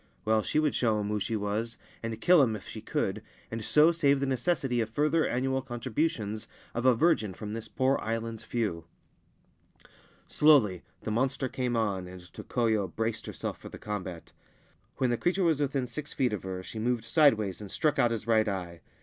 Well, 0.25 0.41
she 0.41 0.57
would 0.57 0.73
show 0.73 0.99
him 0.99 1.09
who 1.09 1.19
she 1.19 1.35
was, 1.35 1.77
and 2.01 2.19
kill 2.19 2.41
him 2.41 2.55
if 2.55 2.67
she 2.67 2.81
could, 2.81 3.21
and 3.51 3.63
so 3.63 3.91
save 3.91 4.19
the 4.19 4.25
necessity 4.25 4.81
of 4.81 4.89
further 4.89 5.27
annual 5.27 5.61
con 5.61 5.79
tributions 5.79 6.47
of 6.73 6.87
a 6.87 6.95
virgin 6.95 7.35
from 7.35 7.53
this 7.53 7.67
poor 7.67 7.99
island's 7.99 8.43
few. 8.43 8.85
Slowly 10.27 10.81
the 11.01 11.11
monster 11.11 11.47
came 11.47 11.75
on, 11.77 12.07
and 12.07 12.19
Tokoyo 12.33 12.87
braced 12.87 13.27
herself 13.27 13.59
for 13.59 13.69
the 13.69 13.77
combat. 13.77 14.31
When 14.97 15.11
the 15.11 15.17
creature 15.17 15.43
was 15.43 15.59
within 15.61 15.85
six 15.85 16.13
feet 16.13 16.33
of 16.33 16.41
her, 16.41 16.63
she 16.63 16.79
moved 16.79 17.05
sideways 17.05 17.61
and 17.61 17.69
struck 17.69 17.99
out 17.99 18.09
his 18.09 18.25
right 18.25 18.47
eye. 18.47 18.81